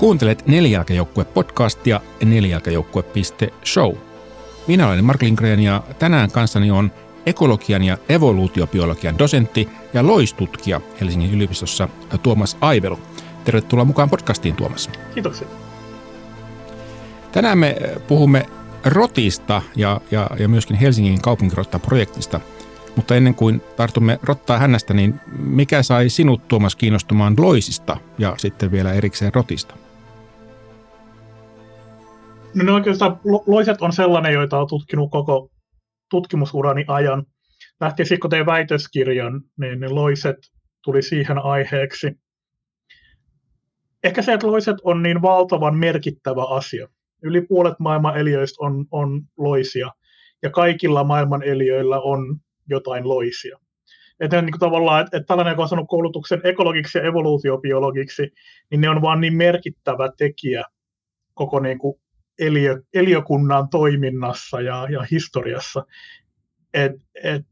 [0.00, 3.94] Kuuntelet Nelijalkajoukkue-podcastia nelijalkajoukkue.show.
[4.66, 6.92] Minä olen Mark Lindgren ja tänään kanssani on
[7.26, 11.88] ekologian ja evoluutiobiologian dosentti ja loistutkija Helsingin yliopistossa
[12.22, 12.98] Tuomas Aivelu.
[13.44, 14.90] Tervetuloa mukaan podcastiin, Tuomas.
[15.14, 15.48] Kiitoksia.
[17.32, 17.76] Tänään me
[18.08, 18.46] puhumme
[18.84, 22.40] rotista ja, ja, ja myöskin Helsingin kaupunkirotta-projektista.
[22.96, 28.72] Mutta ennen kuin tartumme rottaa hännästä, niin mikä sai sinut Tuomas kiinnostumaan loisista ja sitten
[28.72, 29.74] vielä erikseen rotista?
[32.54, 35.50] No, no oikeastaan loiset on sellainen, joita on tutkinut koko
[36.10, 37.26] tutkimusurani ajan.
[37.80, 40.36] Lähti sitten, kun tein väitöskirjan, niin ne loiset
[40.84, 42.12] tuli siihen aiheeksi.
[44.04, 46.88] Ehkä se, että loiset on niin valtavan merkittävä asia.
[47.22, 49.90] Yli puolet maailman eliöistä on, on loisia,
[50.42, 52.36] ja kaikilla maailman eliöillä on
[52.68, 53.58] jotain loisia.
[54.20, 58.30] Että niin kuin tavallaan, että, että tällainen, joka on saanut koulutuksen ekologiksi ja evoluutiobiologiksi,
[58.70, 60.64] niin ne on vaan niin merkittävä tekijä
[61.34, 62.00] koko niin kuin
[62.40, 65.86] eliö, eliökunnan toiminnassa ja, ja historiassa,
[66.74, 67.46] että et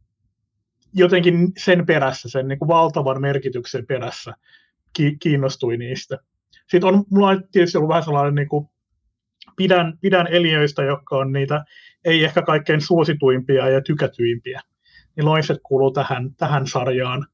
[0.93, 4.35] jotenkin sen perässä, sen niin kuin valtavan merkityksen perässä
[4.93, 6.19] ki, kiinnostui niistä.
[6.67, 8.69] Sitten on mulla on tietysti ollut vähän sellainen, niin kuin,
[9.57, 11.65] pidän, pidän eliöistä, jotka on niitä
[12.05, 14.61] ei ehkä kaikkein suosituimpia ja tykätyimpiä.
[15.17, 17.27] Niin loiset kuuluu tähän, tähän sarjaan.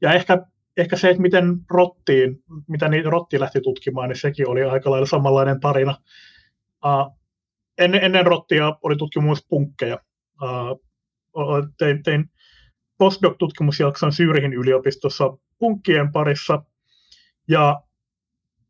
[0.00, 0.46] Ja ehkä,
[0.76, 5.06] ehkä se, että miten rottiin, mitä niitä rotti lähti tutkimaan, niin sekin oli aika lailla
[5.06, 5.96] samanlainen tarina.
[6.86, 7.18] Uh,
[7.78, 9.98] ennen, ennen rottia oli tutkimus punkkeja.
[10.42, 10.80] Uh,
[11.78, 12.30] tein, tein
[12.98, 16.62] postdoc-tutkimusjakson Syyrihin yliopistossa punkkien parissa,
[17.48, 17.82] ja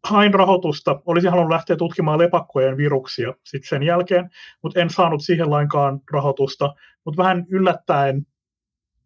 [0.05, 4.31] hain rahoitusta, olisin halunnut lähteä tutkimaan lepakkojen viruksia sitten sen jälkeen,
[4.63, 8.27] mutta en saanut siihen lainkaan rahoitusta, mutta vähän yllättäen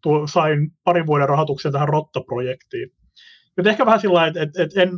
[0.03, 2.93] tuo, sain parin vuoden rahoituksen tähän Rotta-projektiin.
[3.57, 4.91] Joten ehkä vähän sillä että, että, että en,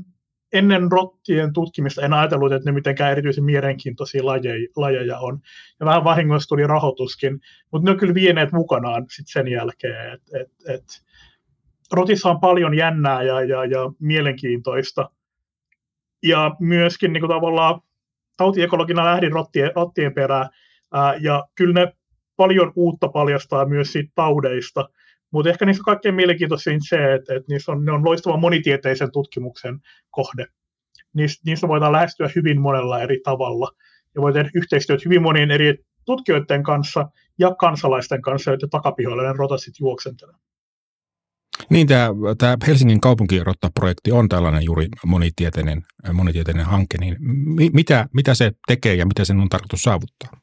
[0.53, 5.41] ennen rottien tutkimista en ajatellut, että ne mitenkään erityisen mielenkiintoisia lajeja, lajeja on.
[5.81, 7.41] Ja vähän vahingossa tuli rahoituskin,
[7.73, 10.13] mutta ne on kyllä vieneet mukanaan sit sen jälkeen.
[10.13, 10.85] Et, et, et,
[11.93, 15.11] rotissa on paljon jännää ja, ja, ja mielenkiintoista.
[16.23, 17.81] Ja myöskin niin kuin tavallaan
[18.37, 20.49] tautiekologina lähdin rottien, rottien perään,
[20.93, 21.93] ää, ja kyllä ne
[22.37, 24.89] paljon uutta paljastaa myös siitä taudeista–
[25.33, 29.81] mutta ehkä niissä kaikkein mielenkiintoisin se, että, että niissä on, ne on loistava monitieteisen tutkimuksen
[30.11, 30.47] kohde.
[31.15, 33.71] Niissä, niissä voidaan lähestyä hyvin monella eri tavalla
[34.15, 39.33] ja voi tehdä yhteistyötä hyvin monien eri tutkijoiden kanssa ja kansalaisten kanssa, joiden takapihoilla ne
[39.37, 40.35] rotat sitten juoksentelee.
[41.71, 45.83] Niin, tämä, tämä Helsingin kaupunkirotta-projekti on tällainen juuri monitieteinen,
[46.13, 47.17] monitieteinen hanke, niin
[47.73, 50.42] mitä, mitä se tekee ja mitä sen on tarkoitus saavuttaa?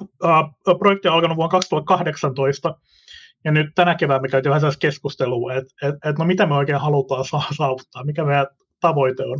[0.00, 2.74] Uh, projekti on alkanut vuonna 2018,
[3.44, 6.54] ja nyt tänä keväänä me käytiin vähän sellaista keskustelua, että et, et, no mitä me
[6.54, 7.24] oikein halutaan
[7.56, 8.46] saavuttaa, mikä meidän
[8.80, 9.38] tavoite on.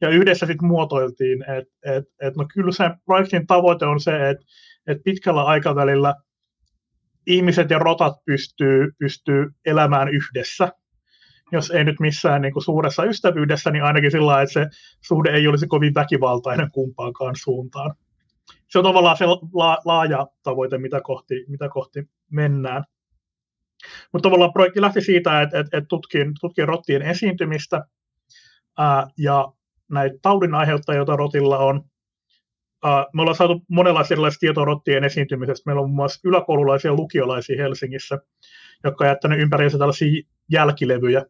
[0.00, 4.44] Ja yhdessä sitten muotoiltiin, että et, et, no kyllä se projektin tavoite on se, että
[4.86, 6.14] et pitkällä aikavälillä
[7.26, 10.72] ihmiset ja rotat pystyy, pystyy elämään yhdessä.
[11.52, 14.66] Jos ei nyt missään niin kuin suuressa ystävyydessä, niin ainakin sillä että se
[15.00, 17.94] suhde ei olisi kovin väkivaltainen kumpaankaan suuntaan
[18.68, 19.24] se on tavallaan se
[19.84, 22.84] laaja tavoite, mitä kohti, mitä kohti mennään.
[24.12, 27.84] Mutta tavallaan projekti lähti siitä, että, että, että tutkin, tutkin rottien esiintymistä
[28.78, 29.52] ää, ja
[29.90, 31.84] näitä taudin aiheuttajia, joita rotilla on.
[32.84, 35.62] Ää, me ollaan saatu monenlaisia tietoa rottien esiintymisestä.
[35.66, 38.18] Meillä on muun muassa yläkoululaisia lukiolaisia Helsingissä,
[38.84, 41.24] jotka on jättänyt ympäriinsä tällaisia jälkilevyjä.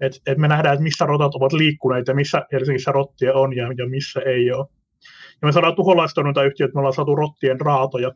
[0.00, 3.72] Et, et me nähdään, että missä rotat ovat liikkuneet ja missä Helsingissä rottia on ja,
[3.78, 4.79] ja missä ei ole.
[5.42, 8.12] Ja me saadaan tuholaistorjuntayhtiöt, me ollaan saatu rottien raatoja,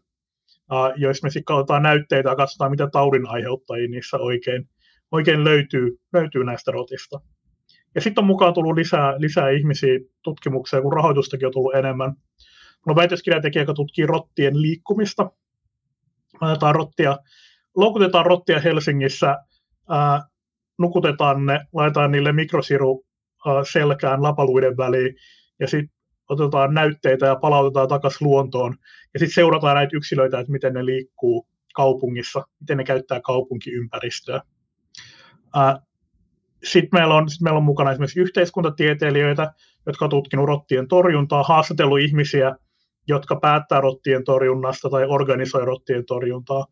[0.96, 4.68] jos me sitten katsotaan näytteitä ja katsotaan, mitä taudin aiheuttajia niissä oikein,
[5.10, 7.20] oikein löytyy, löytyy näistä rotista.
[7.94, 12.12] Ja sitten on mukaan tullut lisää, lisää ihmisiä tutkimukseen, kun rahoitustakin on tullut enemmän.
[12.86, 15.30] On väitöskirjatekijä, joka tutkii rottien liikkumista.
[16.40, 17.18] Laitetaan rottia,
[17.76, 19.38] loukutetaan rottia Helsingissä,
[19.88, 20.22] ää,
[20.78, 23.04] nukutetaan ne, laitetaan niille mikrosiru
[23.46, 25.14] ää, selkään lapaluiden väliin,
[25.60, 25.94] ja sitten
[26.28, 28.76] otetaan näytteitä ja palautetaan takaisin luontoon.
[29.14, 34.40] Ja sitten seurataan näitä yksilöitä, että miten ne liikkuu kaupungissa, miten ne käyttää kaupunkiympäristöä.
[36.64, 39.52] Sitten meillä, on, sit meillä on mukana esimerkiksi yhteiskuntatieteilijöitä,
[39.86, 42.56] jotka on tutkinut rottien torjuntaa, haastatellut ihmisiä,
[43.08, 46.66] jotka päättää rottien torjunnasta tai organisoi rottien torjuntaa.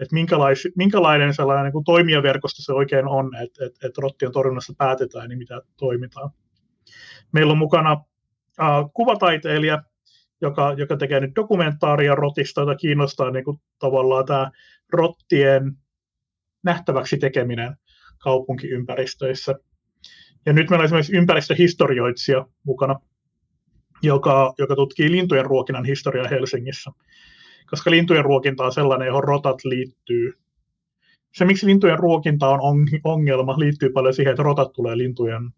[0.00, 5.28] Että minkälais, minkälainen sellainen niin toimijaverkosto se oikein on, että, että, että rottien torjunnassa päätetään,
[5.28, 6.30] niin mitä toimitaan.
[7.32, 8.04] Meillä on mukana
[8.94, 9.82] kuvataiteilija,
[10.40, 14.50] joka, joka tekee nyt dokumentaaria rotista, jota kiinnostaa niin kuin, tavallaan tämä
[14.92, 15.72] rottien
[16.64, 17.76] nähtäväksi tekeminen
[18.18, 19.54] kaupunkiympäristöissä.
[20.46, 23.00] Ja nyt meillä on esimerkiksi ympäristöhistorioitsija mukana,
[24.02, 26.90] joka, joka tutkii lintujen ruokinnan historiaa Helsingissä.
[27.70, 30.32] Koska lintujen ruokinta on sellainen, johon rotat liittyy.
[31.34, 32.60] Se, miksi lintujen ruokinta on
[33.04, 35.50] ongelma, liittyy paljon siihen, että rotat tulee lintujen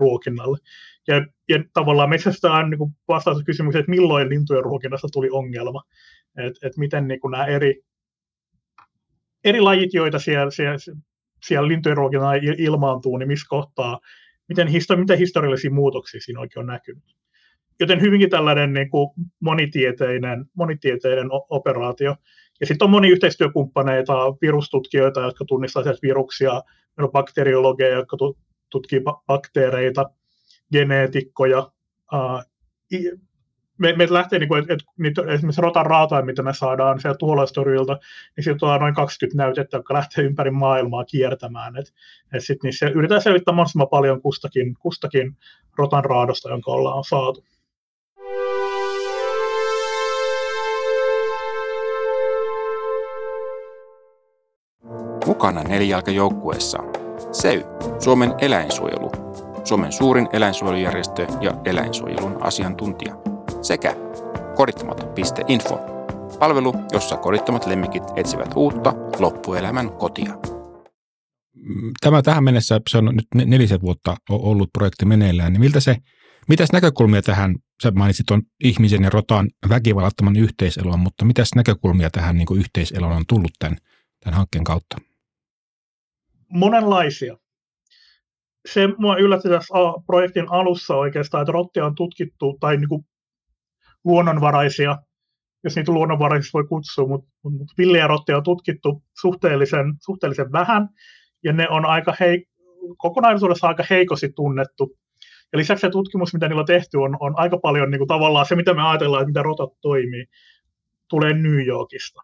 [0.00, 0.58] ruokinnalle.
[1.08, 5.82] Ja, ja tavallaan metsästä on niin vastaus kysymykseen, että milloin lintujen ruokinnasta tuli ongelma.
[6.36, 7.82] Että et miten niin kuin nämä eri,
[9.44, 10.78] eri lajit, joita siellä, siellä,
[11.46, 14.00] siellä lintujen ruokinnalla ilmaantuu, niin missä kohtaa,
[14.48, 17.16] miten, histori- miten historiallisia muutoksia siinä oikein on näkynyt.
[17.80, 19.10] Joten hyvinkin tällainen niin kuin
[19.40, 22.16] monitieteinen, monitieteinen operaatio.
[22.60, 28.16] Ja sitten on moni yhteistyökumppaneita, virustutkijoita, jotka tunnistavat viruksia, meillä on bakteriologeja, jotka
[28.70, 30.10] tutkii bakteereita,
[30.72, 31.70] geneetikkoja.
[33.78, 34.74] me, me lähtee, niin kuin, että,
[35.04, 37.98] että esimerkiksi rotan raataa, mitä me saadaan sieltä tuholaistorjilta,
[38.36, 41.76] niin sieltä on noin 20 näytettä, jotka lähtee ympäri maailmaa kiertämään.
[41.76, 41.92] Et,
[42.32, 45.36] et sit niissä yritetään selvittää mahdollisimman paljon kustakin, kustakin
[45.78, 47.44] rotan raadosta, jonka ollaan saatu.
[55.26, 56.78] Mukana nelijalkajoukkueessa
[57.32, 57.64] SEY,
[57.98, 59.10] Suomen eläinsuojelu,
[59.66, 63.14] Suomen suurin eläinsuojelujärjestö ja eläinsuojelun asiantuntija,
[63.62, 63.96] sekä
[64.56, 65.80] kodittomat.info,
[66.38, 70.38] palvelu, jossa kodittomat lemmikit etsivät uutta loppuelämän kotia.
[72.00, 75.96] Tämä tähän mennessä, se on nyt nelisen vuotta ollut projekti meneillään, niin miltä se,
[76.48, 82.36] mitäs näkökulmia tähän, sä mainitsit on ihmisen ja rotaan väkivallattoman yhteiselon, mutta mitäs näkökulmia tähän
[82.36, 83.76] niin yhteiselon on tullut tämän,
[84.24, 84.96] tämän hankkeen kautta?
[86.48, 87.36] monenlaisia.
[88.66, 89.74] Se mua yllätti tässä
[90.06, 93.06] projektin alussa oikeastaan, että rottia on tutkittu, tai niin kuin
[94.04, 94.96] luonnonvaraisia,
[95.64, 100.88] jos niitä luonnonvaraisiksi voi kutsua, mutta, mutta villejä rottia on tutkittu suhteellisen, suhteellisen vähän,
[101.44, 102.44] ja ne on aika hei,
[102.96, 104.96] kokonaisuudessa aika heikosti tunnettu.
[105.52, 108.46] Ja lisäksi se tutkimus, mitä niillä on tehty, on, on aika paljon niin kuin tavallaan
[108.46, 110.26] se, mitä me ajatellaan, että mitä rotat toimii,
[111.08, 112.22] tulee New Yorkista.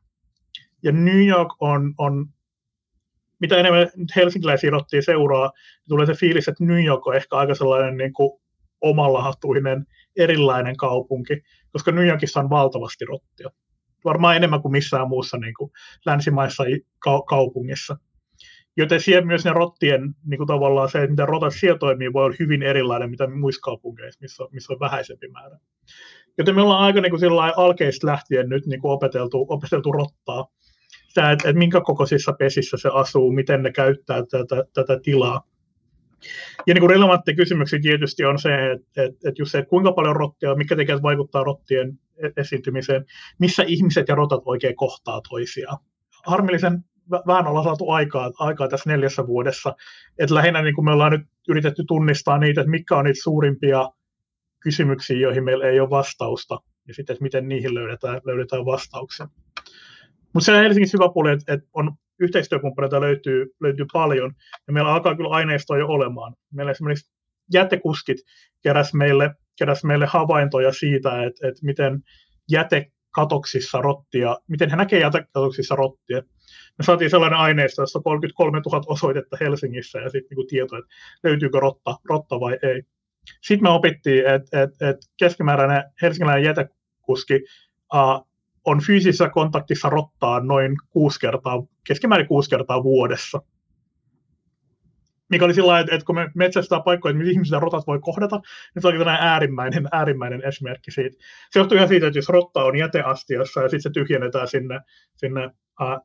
[0.82, 2.26] Ja New York on, on
[3.42, 7.36] mitä enemmän nyt helsinkiläisiä rottia seuraa, niin tulee se fiilis, että New York on ehkä
[7.36, 8.40] aika sellainen niin kuin
[8.80, 9.86] omalahtuinen,
[10.16, 11.42] erilainen kaupunki,
[11.72, 13.48] koska New Yorkissa on valtavasti rottia.
[14.04, 15.70] Varmaan enemmän kuin missään muussa niin kuin
[16.06, 16.64] länsimaissa
[16.98, 17.96] ka- kaupungissa.
[18.76, 22.24] Joten siellä myös ne rottien, niin kuin tavallaan se, että miten rotat siellä toimii, voi
[22.24, 25.58] olla hyvin erilainen, mitä muissa kaupungeissa, missä, missä on vähäisempi määrä.
[26.38, 27.22] Joten me ollaan aika niin kuin
[27.56, 30.48] alkeista lähtien nyt niin kuin opeteltu, opeteltu rottaa
[31.12, 35.42] sitä, että, että minkä kokoisissa pesissä se asuu, miten ne käyttää tätä, tätä tilaa.
[36.66, 39.92] Ja niin kuin relevantti kysymyksiä tietysti on se, että, että, että, just se, että kuinka
[39.92, 43.04] paljon rottia, mikä tekijät vaikuttaa rottien e-, esiintymiseen,
[43.38, 45.78] missä ihmiset ja rotat oikein kohtaa toisiaan.
[46.26, 46.84] Harmillisen
[47.26, 49.74] vähän ollaan saatu aikaa, aikaa tässä neljässä vuodessa.
[50.18, 53.90] että lähinnä niin kuin me ollaan nyt yritetty tunnistaa niitä, että mitkä on niitä suurimpia
[54.60, 56.58] kysymyksiä, joihin meillä ei ole vastausta,
[56.88, 59.28] ja sitten, että miten niihin löydetään, löydetään vastauksia.
[60.34, 64.32] Mutta on Helsingissä hyvä puoli, että, että on yhteistyökumppaneita löytyy, löytyy paljon,
[64.66, 66.34] ja meillä alkaa kyllä aineistoa jo olemaan.
[66.52, 67.10] Meillä esimerkiksi
[67.52, 68.16] jätekuskit
[68.62, 72.00] keräs meille, keräs meille havaintoja siitä, että, että miten
[72.50, 76.22] jätekatoksissa rottia, miten he näkee jätekatoksissa rottia.
[76.78, 81.60] Me saatiin sellainen aineisto, jossa 33 000 osoitetta Helsingissä ja sitten niin tieto, että löytyykö
[81.60, 82.82] rotta, rotta vai ei.
[83.40, 87.34] Sitten me opittiin, että, että, että keskimääräinen helsingiläinen jätekuski
[87.94, 88.31] uh,
[88.64, 93.42] on fyysisessä kontaktissa rottaan noin kuusi kertaa, keskimäärin kuusi kertaa vuodessa.
[95.28, 98.40] Mikä oli sillä että kun me metsästää paikkoja, että ihmiset rotat voi kohdata,
[98.74, 101.16] niin se oli tällainen äärimmäinen, äärimmäinen esimerkki siitä.
[101.50, 104.80] Se johtuu ihan siitä, että jos rotta on jäteastiassa ja sitten se tyhjennetään sinne,
[105.16, 105.50] sinne
[105.80, 106.00] ää,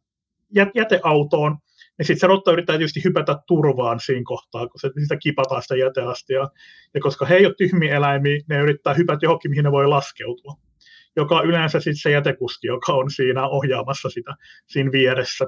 [0.75, 1.57] jäteautoon,
[1.97, 5.75] niin sitten se rotta yrittää tietysti hypätä turvaan siinä kohtaa, kun se sitä kipataan sitä
[5.75, 6.47] jäteastia.
[6.93, 10.66] Ja koska he ei ole tyhmiä eläimiä, ne yrittää hypätä johonkin, mihin ne voi laskeutua
[11.15, 14.35] joka on yleensä sitten se jätekuski, joka on siinä ohjaamassa sitä
[14.67, 15.45] siinä vieressä.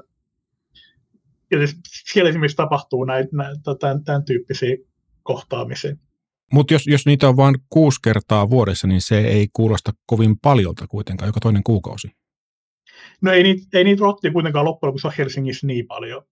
[1.50, 1.80] Ja siis
[2.12, 4.76] siellä esimerkiksi tapahtuu näitä, näitä tämän, tämän tyyppisiä
[5.22, 5.96] kohtaamisia.
[6.52, 10.86] Mutta jos, jos niitä on vain kuusi kertaa vuodessa, niin se ei kuulosta kovin paljolta
[10.86, 12.08] kuitenkaan, joka toinen kuukausi.
[13.22, 16.22] No ei niitä, ei niitä rottia kuitenkaan loppujen lopuksi ole Helsingissä niin paljon.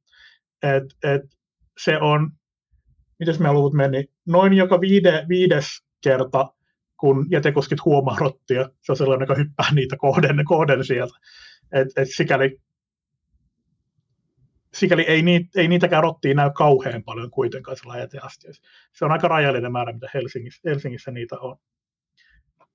[0.62, 1.22] Et, et
[1.84, 2.30] se on,
[3.18, 5.66] mitäs me luvut meni, noin joka viide, viides
[6.02, 6.54] kerta
[7.00, 11.14] kun jätekoskit huomaa rottia, se on sellainen, joka hyppää niitä kohden, kohden sieltä.
[11.72, 12.60] Et, et sikäli,
[14.74, 18.62] sikäli ei, niitä, ei niitäkään rottia näy kauhean paljon kuitenkaan sillä jäteastioissa.
[18.92, 21.56] Se on aika rajallinen määrä, mitä Helsingissä, Helsingissä niitä on.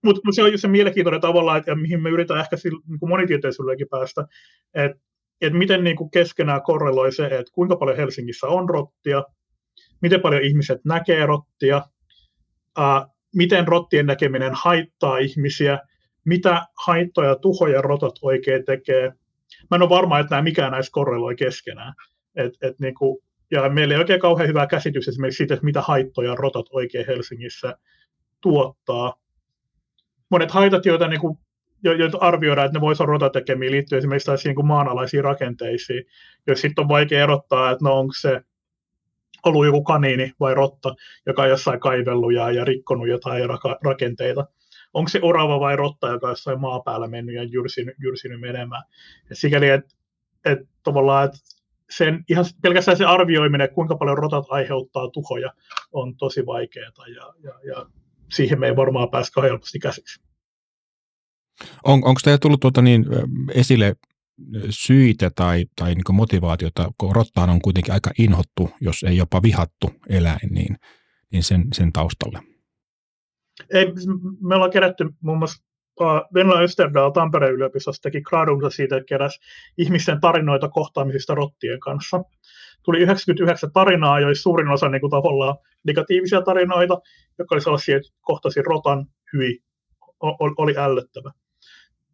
[0.03, 3.87] Mutta mut se on just se mielenkiintoinen tavalla, että, mihin me yritetään ehkä niin monitieteisyydellekin
[3.89, 4.27] päästä,
[4.73, 4.97] että
[5.41, 9.23] et miten niin kuin keskenään korreloi se, että kuinka paljon Helsingissä on rottia,
[10.01, 11.81] miten paljon ihmiset näkee rottia,
[12.77, 15.79] ää, miten rottien näkeminen haittaa ihmisiä,
[16.25, 19.13] mitä haittoja ja tuhoja rotat oikein tekee.
[19.71, 21.93] Mä en ole varma, että nämä mikään näistä korreloi keskenään.
[22.35, 26.35] Et, et niinku, ja meillä ei oikein kauhean hyvä käsitys esimerkiksi siitä, että mitä haittoja
[26.35, 27.77] rotat oikein Helsingissä
[28.41, 29.13] tuottaa.
[30.29, 31.39] Monet haitat, joita, niinku,
[31.83, 36.03] joita arvioidaan, että ne voisivat olla rotatekemiä liittyen esimerkiksi niin maanalaisiin rakenteisiin,
[36.47, 38.41] jos sitten on vaikea erottaa, että no onko se
[39.43, 40.95] ollut joku kaniini vai rotta,
[41.25, 44.45] joka on jossain kaivellut ja, ja rikkonut jotain raka- rakenteita.
[44.93, 48.83] Onko se orava vai rotta, joka on jossain maapäällä mennyt ja jyrsinyt, jyrsinyt menemään.
[49.31, 49.95] Et sikäli, että
[50.45, 51.37] et tavallaan, että
[51.89, 55.53] sen, ihan pelkästään se arvioiminen, kuinka paljon rotat aiheuttaa tuhoja,
[55.91, 57.85] on tosi vaikeaa ja, ja, ja
[58.31, 60.21] siihen me ei varmaan päästä helposti käsiksi.
[61.83, 63.05] On, onko teillä tullut tuota niin,
[63.53, 63.95] esille
[64.69, 69.91] syitä tai, tai niin motivaatiota, kun rottahan on kuitenkin aika inhottu, jos ei jopa vihattu
[70.09, 70.77] eläin, niin,
[71.31, 72.39] niin sen, sen taustalle?
[73.73, 73.85] Ei,
[74.41, 75.63] me ollaan kerätty muun muassa
[76.33, 79.39] Venla Österdal Tampereen yliopistossa teki gradunsa siitä, että keräsi
[79.77, 82.23] ihmisten tarinoita kohtaamisista rottien kanssa.
[82.83, 87.01] Tuli 99 tarinaa, joissa suurin osa niin kuin, tavallaan negatiivisia tarinoita,
[87.39, 89.59] jotka oli sellaisia, että kohtasi rotan hyvin,
[90.57, 91.31] oli ällöttävä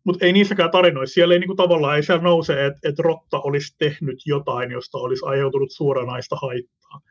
[0.03, 3.75] mutta ei niissäkään tarinoissa, siellä ei niinku tavallaan ei siellä nouse, että et rotta olisi
[3.77, 7.01] tehnyt jotain, josta olisi aiheutunut suoranaista haittaa.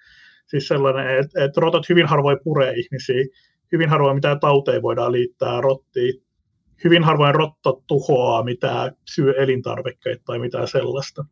[0.46, 3.24] Siis sellainen, että et rotat hyvin harvoin puree ihmisiä,
[3.72, 6.22] hyvin harvoin mitään tauteja voidaan liittää rottiin,
[6.84, 11.24] hyvin harvoin rotta tuhoaa mitään syö elintarvikkeita tai mitään sellaista.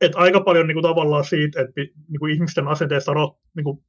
[0.00, 1.72] Et aika paljon niinku tavallaan siitä, että
[2.08, 3.84] niinku ihmisten asenteesta rot, niinku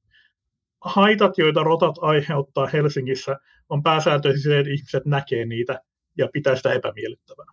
[0.81, 5.81] haitat, joita rotat aiheuttaa Helsingissä, on pääsääntöisesti se, että ihmiset näkee niitä
[6.18, 7.51] ja pitää sitä epämiellyttävänä.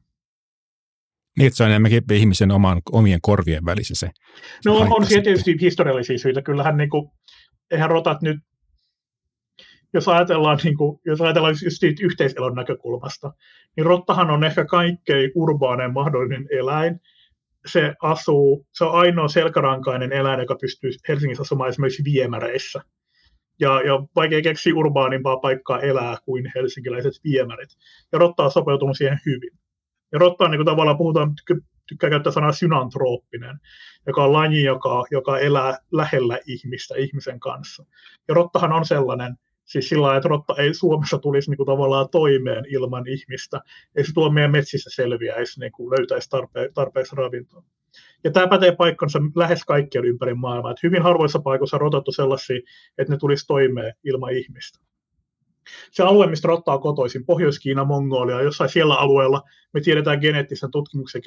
[1.38, 4.10] Niin, että se on enemmänkin ihmisen oman, omien korvien välissä se.
[4.64, 6.42] No on, on tietysti historiallisia syitä.
[6.42, 7.10] Kyllähän niin kuin,
[7.70, 8.36] eihän rotat nyt,
[9.94, 13.32] jos ajatellaan, niin kuin, jos ajatellaan just yhteiselon näkökulmasta,
[13.76, 17.00] niin rottahan on ehkä kaikkein urbaanen mahdollinen eläin.
[17.66, 22.82] Se asuu, se on ainoa selkärankainen eläin, joka pystyy Helsingissä asumaan esimerkiksi viemäreissä
[23.60, 27.70] ja, ja vaikea keksiä urbaanimpaa paikkaa elää kuin helsinkiläiset viemärit.
[28.12, 29.50] Ja Rotta on sopeutunut siihen hyvin.
[30.12, 31.34] Ja Rotta on niin kuin tavallaan, puhutaan,
[31.88, 33.60] tykkää käyttää sanaa synantrooppinen,
[34.06, 37.84] joka on laji, joka, joka elää lähellä ihmistä, ihmisen kanssa.
[38.28, 39.34] Ja Rottahan on sellainen,
[39.64, 43.60] siis sillä lailla, että rotta ei Suomessa tulisi niin kuin tavallaan toimeen ilman ihmistä.
[43.96, 47.62] Ei se tuo meidän metsissä selviäisi, niin kuin löytäisi tarpe- tarpeeksi ravintoa.
[48.24, 50.70] Ja tämä pätee paikkansa lähes kaikkialla ympäri maailmaa.
[50.70, 52.60] Että hyvin harvoissa paikoissa on rotattu sellaisia,
[52.98, 54.86] että ne tulisi toimeen ilman ihmistä.
[55.90, 59.42] Se alue, mistä rotta on kotoisin, Pohjois-Kiina, Mongolia, jossain siellä alueella,
[59.72, 61.22] me tiedetään geneettisen tutkimuksen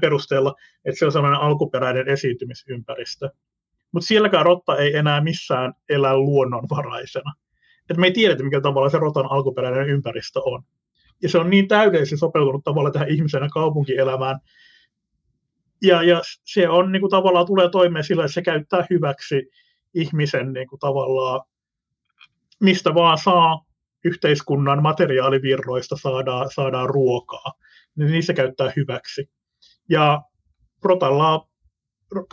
[0.00, 3.30] perusteella, että se on sellainen alkuperäinen esiintymisympäristö.
[3.92, 7.32] Mutta sielläkään rotta ei enää missään elä luonnonvaraisena.
[7.90, 10.62] Et me ei tiedetä, mikä tavalla se rotan alkuperäinen ympäristö on.
[11.22, 14.40] Ja se on niin täydellisesti sopeutunut tavalla tähän ihmisenä kaupunkielämään,
[15.82, 19.50] ja, ja se on niin kuin, tavallaan tulee toimeen sillä, että se käyttää hyväksi
[19.94, 21.40] ihmisen niin kuin, tavallaan,
[22.60, 23.64] mistä vaan saa
[24.04, 27.52] yhteiskunnan materiaalivirroista saadaan, saadaan ruokaa,
[27.96, 29.30] niin niissä käyttää hyväksi.
[29.88, 30.22] Ja
[30.84, 31.48] rotalla,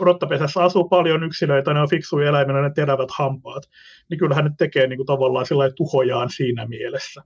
[0.00, 3.62] rottapesässä asuu paljon yksilöitä, ne on fiksuja eläimiä, ne terävät hampaat,
[4.10, 5.46] niin kyllähän ne tekee niin kuin, tavallaan
[5.76, 7.22] tuhojaan siinä mielessä.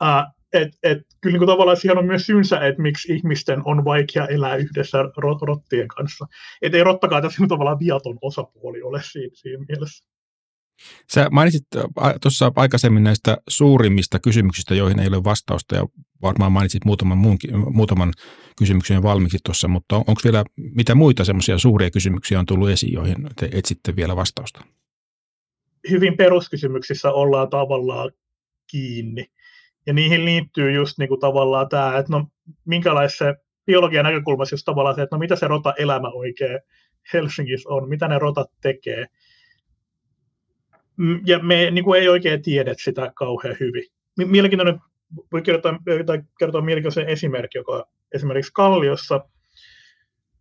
[0.00, 4.26] Ää, et, et, kyllä niin tavallaan siihen on myös syynsä, että miksi ihmisten on vaikea
[4.26, 6.26] elää yhdessä rot, rottien kanssa.
[6.62, 10.12] Että ei rottakaan tässä tavallaan viaton osapuoli ole siinä, siinä mielessä.
[11.12, 11.66] Sä mainitsit
[12.22, 15.86] tuossa aikaisemmin näistä suurimmista kysymyksistä, joihin ei ole vastausta, ja
[16.22, 18.12] varmaan mainitsit muutaman, muunkin, muutaman
[18.58, 22.92] kysymyksen valmiiksi tuossa, mutta on, onko vielä mitä muita semmoisia suuria kysymyksiä on tullut esiin,
[22.92, 24.64] joihin te etsitte vielä vastausta?
[25.90, 28.10] Hyvin peruskysymyksissä ollaan tavallaan
[28.70, 29.26] kiinni.
[29.86, 32.26] Ja niihin liittyy just niin kuin tavallaan tämä, että no
[32.64, 33.36] minkälaisen
[33.66, 36.60] biologian näkökulmassa just tavallaan se, että no mitä se rota elämä oikein
[37.12, 39.06] Helsingissä on, mitä ne rotat tekee.
[40.96, 43.84] Mm, ja me niin kuin ei oikein tiedä sitä kauhean hyvin.
[44.18, 44.80] Mielenkiintoinen,
[45.32, 45.78] voi kertoa,
[46.38, 49.20] kertoa mielenkiintoisen esimerkki, joka esimerkiksi Kalliossa,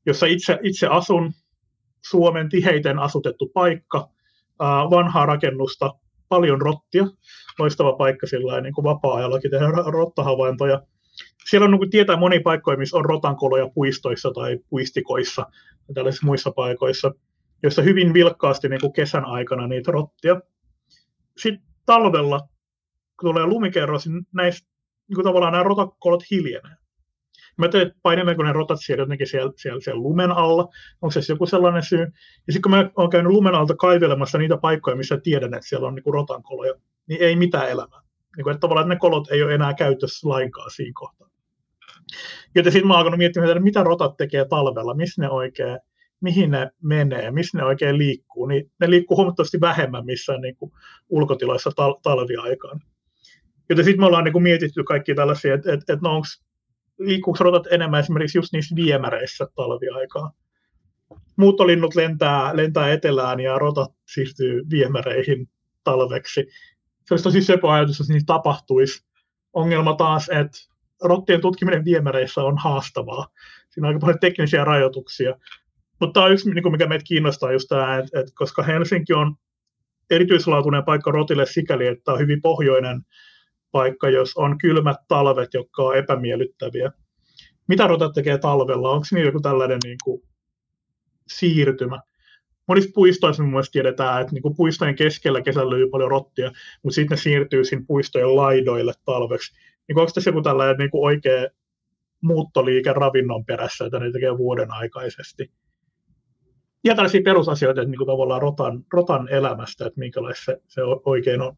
[0.06, 1.34] jossa itse, itse asun,
[2.02, 4.10] Suomen tiheiten asutettu paikka,
[4.90, 5.94] vanhaa rakennusta,
[6.32, 7.06] paljon rottia,
[7.60, 10.82] loistava paikka sillä niin kuin vapaa-ajallakin tehdä rottahavaintoja.
[11.50, 15.46] Siellä on niin tietää moni paikkoja, missä on rotankoloja puistoissa tai puistikoissa
[15.88, 17.12] ja tällaisissa muissa paikoissa,
[17.64, 20.42] joissa hyvin vilkkaasti niin kuin kesän aikana niitä rottia.
[21.38, 22.40] Sitten talvella,
[23.20, 24.68] kun tulee lumikerros, niin näistä
[25.08, 26.81] niin kuin tavallaan nämä rotakolot hiljenee.
[27.58, 30.68] Mä tein, että paineleeko ne rotat siellä jotenkin siellä, siellä, siellä lumen alla,
[31.02, 32.00] onko se joku sellainen syy.
[32.48, 35.88] Ja sitten kun mä oon käynyt lumen alta kaivelemassa niitä paikkoja, missä tiedän, että siellä
[35.88, 36.74] on niin rotankoloja,
[37.08, 38.02] niin ei mitään elämää.
[38.38, 41.28] Niin kuin, että tavallaan että ne kolot ei ole enää käytössä lainkaan siinä kohtaa.
[42.56, 45.80] Joten sitten mä oon alkanut miettimään, että mitä rotat tekee talvella, missä ne oikein,
[46.22, 50.72] mihin ne menee, missä ne oikein liikkuu, niin ne liikkuu huomattavasti vähemmän missään niin kuin
[51.10, 52.80] ulkotiloissa tal- talviaikaan.
[53.70, 56.28] Joten sitten me ollaan niin kuin mietitty kaikki tällaisia, että, että, että no onko
[57.06, 60.32] liikkuuko rotat enemmän esimerkiksi just niissä viemäreissä talviaikaa.
[61.36, 65.50] Muuttolinnut lentää, lentää etelään ja rotat siirtyy viemäreihin
[65.84, 66.48] talveksi.
[67.06, 69.06] Se olisi tosi sepä ajatus, jos niin tapahtuisi.
[69.54, 70.58] Ongelma taas, että
[71.04, 73.28] rottien tutkiminen viemäreissä on haastavaa.
[73.70, 75.36] Siinä on aika paljon teknisiä rajoituksia.
[76.00, 79.36] Mutta tämä on yksi, niin mikä meitä kiinnostaa, just tämä, että, että koska Helsinki on
[80.10, 83.02] erityislaatuinen paikka rotille sikäli, että on hyvin pohjoinen
[83.72, 86.92] paikka, jos on kylmät talvet, jotka on epämiellyttäviä.
[87.68, 88.90] Mitä rotat tekee talvella?
[88.90, 90.22] Onko niillä joku tällainen niin kuin,
[91.28, 92.02] siirtymä?
[92.68, 96.52] Monissa puistoissa mun tiedetään, että niin kuin puistojen keskellä kesällä löytyy paljon rottia,
[96.84, 99.54] mutta sitten ne siirtyy sinne puistojen laidoille talveksi.
[99.88, 101.48] Niin onko tässä joku tällainen niin kuin oikea
[102.22, 105.52] muuttoliike ravinnon perässä, että ne tekee vuoden aikaisesti?
[106.84, 111.42] Ja tällaisia perusasioita, että niin kuin tavallaan rotan, rotan elämästä, että minkälaista se, se oikein
[111.42, 111.58] on.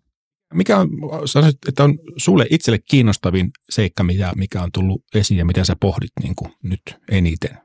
[0.54, 0.90] Mikä on,
[1.26, 5.76] sanoisit, että on sulle itselle kiinnostavin seikka, mikä, mikä on tullut esiin ja mitä sä
[5.80, 6.82] pohdit niin kuin nyt
[7.12, 7.58] eniten?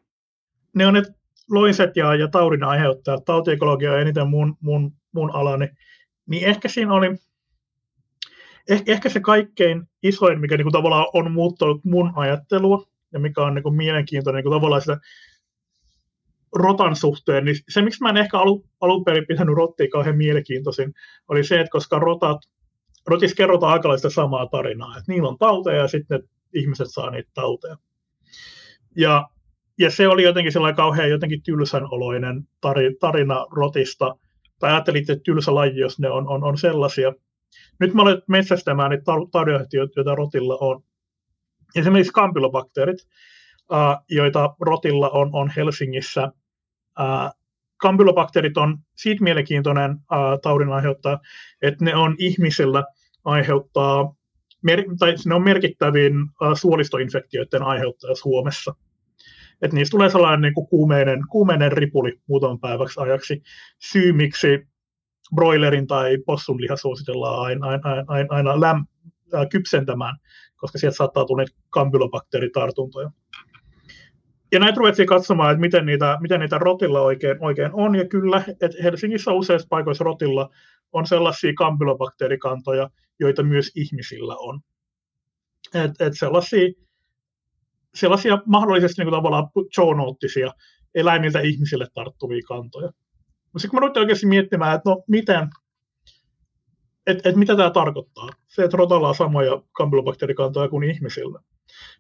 [0.74, 1.02] Ne on ne
[1.50, 3.24] loiset ja, ja taudin aiheuttajat.
[3.24, 5.68] Tautiekologia on eniten mun, mun, mun alani.
[6.26, 7.06] Niin ehkä siinä oli,
[8.68, 13.42] eh, ehkä se kaikkein isoin, mikä niin kuin tavallaan on muuttanut mun ajattelua ja mikä
[13.42, 14.98] on niin kuin mielenkiintoinen niin kuin tavallaan sitä
[16.54, 20.94] rotan suhteen, niin se, miksi mä en ehkä alu, alun perin pitänyt rottia kauhean mielenkiintoisin,
[21.28, 22.38] oli se, että koska rotat
[23.08, 26.22] Rotissa kerrotaan aika samaa tarinaa, että niillä on tauteja ja sitten
[26.54, 27.76] ihmiset saa niitä tauteja.
[28.96, 29.28] Ja,
[29.78, 32.42] ja se oli jotenkin sellainen kauhean jotenkin tylsän oloinen
[33.00, 34.16] tarina rotista,
[34.58, 37.12] tai ajattelin, että tylsä laji, jos ne on, on, on sellaisia.
[37.80, 40.82] Nyt mä olen metsästämään niitä tarjoajia, joita rotilla on.
[41.76, 42.98] Esimerkiksi kampylobakteerit,
[44.10, 46.32] joita rotilla on, on Helsingissä
[47.76, 49.96] kampylobakteerit on siitä mielenkiintoinen
[50.42, 51.18] taudin aiheuttaja,
[51.62, 52.84] että ne on ihmisillä
[53.28, 54.14] aiheuttaa,
[54.62, 58.74] mer- tai ne on merkittävin äh, suolistoinfektioiden aiheuttaja Suomessa.
[59.62, 63.42] Et niistä tulee sellainen niin kuin kuumeinen, kuumeinen ripuli muutaman päiväksi ajaksi.
[63.78, 64.68] Syy, miksi
[65.34, 68.86] broilerin tai possun liha suositellaan aina, aina, aina, aina läm,
[69.34, 70.16] äh, kypsentämään,
[70.56, 73.10] koska sieltä saattaa tulla kampylobakteeritartuntoja
[74.52, 78.42] ja näitä ruvettiin katsomaan, että miten niitä, miten niitä rotilla oikein, oikein on, ja kyllä,
[78.48, 80.50] että Helsingissä useissa paikoissa rotilla
[80.92, 84.60] on sellaisia kampylobakteerikantoja, joita myös ihmisillä on.
[85.74, 86.68] Et, et sellaisia,
[87.94, 90.52] sellaisia mahdollisesti niin tavallaan zoonoottisia
[90.94, 92.92] eläimiltä ihmisille tarttuvia kantoja.
[93.52, 95.48] Mutta sitten kun mä ruvettiin oikeasti miettimään, että no miten,
[97.06, 101.40] että et mitä tämä tarkoittaa, se, että rotalla on samoja kampylobakteerikantoja kuin ihmisillä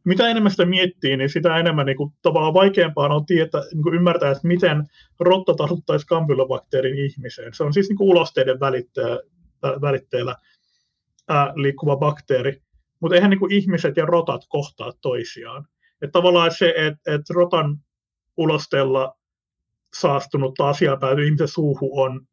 [0.04, 3.94] mitä enemmän sitä miettii, niin sitä enemmän niin kuin, tavallaan vaikeampaa on tietää, niin kuin
[3.94, 4.84] ymmärtää, että miten
[5.20, 7.54] rotta tartuttaisi kampylobakteerin ihmiseen.
[7.54, 9.20] Se on siis niin kuin ulosteiden välitteellä,
[9.62, 10.36] välitteellä
[11.28, 12.62] ää, liikkuva bakteeri,
[13.00, 15.64] mutta eihän niin kuin ihmiset ja rotat kohtaa toisiaan.
[16.02, 17.78] Että tavallaan se, että, että rotan
[18.36, 19.14] ulosteella
[19.94, 22.26] saastunutta asiaa päätyy ihmisen suuhun on,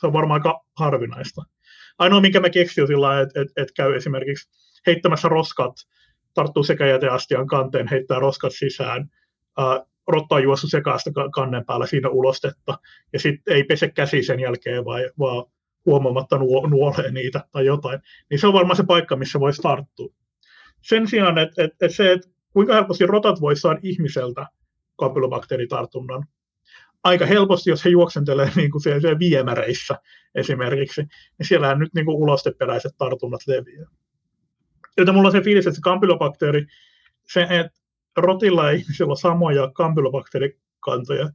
[0.00, 1.42] se on varmaan aika harvinaista.
[1.98, 4.50] Ainoa, minkä mä keksin sillä että, että, että käy esimerkiksi
[4.86, 5.72] heittämässä roskat
[6.34, 9.10] tarttuu sekä jäteastian kanteen, heittää roskat sisään,
[9.58, 12.78] ää, rotta on juossut sekaasta kannen päällä siinä ulostetta,
[13.12, 15.44] ja sitten ei pese käsi sen jälkeen, vai, vaan
[15.86, 20.08] huomaamatta nuo, nuolee niitä tai jotain, niin se on varmaan se paikka, missä voisi tarttua.
[20.80, 24.46] Sen sijaan, että et, et se, että kuinka helposti rotat voisi saada ihmiseltä
[24.96, 26.24] kampylobakteeritartunnan,
[27.04, 29.98] aika helposti, jos he juoksentelee niin kuin siellä, siellä viemäreissä
[30.34, 31.02] esimerkiksi,
[31.38, 33.90] niin siellähän nyt niin kuin ulosteperäiset tartunnat leviää.
[34.96, 36.66] Joten mulla on se fiilis, että se kampylobakteeri,
[37.32, 37.80] se, että
[38.16, 41.30] rotilla ja ihmisillä on samoja kampylobakteerikantoja,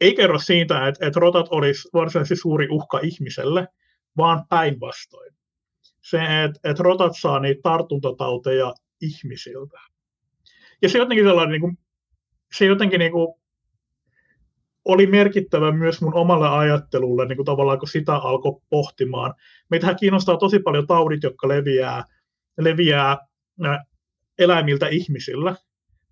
[0.00, 3.68] ei kerro siitä, että, että rotat olisi varsinaisesti suuri uhka ihmiselle,
[4.16, 5.34] vaan päinvastoin.
[6.02, 9.78] Se, että, että rotat saa niitä tartuntatauteja ihmisiltä.
[10.82, 11.78] Ja se jotenkin sellainen, niin kuin,
[12.52, 13.34] se jotenkin niin kuin,
[14.84, 19.34] oli merkittävä myös mun omalle ajattelulle, niin kuin tavallaan kun sitä alkoi pohtimaan.
[19.70, 22.04] Meitähän kiinnostaa tosi paljon taudit, jotka leviää
[22.58, 23.18] leviää
[24.38, 25.54] eläimiltä ihmisillä,